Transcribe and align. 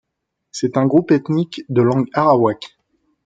C'est 0.51 0.77
un 0.77 0.87
groupe 0.87 1.11
ethnique 1.11 1.61
de 1.69 1.83
langue 1.83 2.07
Arawak. 2.13 2.75